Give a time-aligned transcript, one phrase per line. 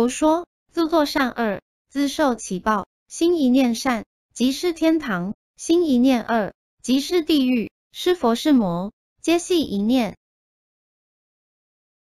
[0.00, 7.70] 佛说自作善恶自受其报心一念善即是天堂心一念恶即是地狱。
[7.92, 10.16] 是佛是魔皆系一念